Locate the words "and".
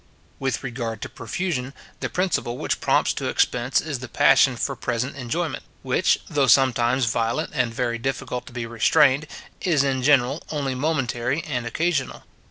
7.53-7.71, 11.43-11.67